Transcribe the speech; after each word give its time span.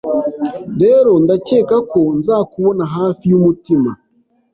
rero 0.81 1.11
ndakeka 1.23 1.77
ko 1.91 2.01
nzakubona 2.17 2.83
hafi 2.95 3.23
yumutima 3.31 3.91